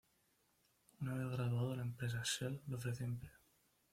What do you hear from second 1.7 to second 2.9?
la empresa Shell le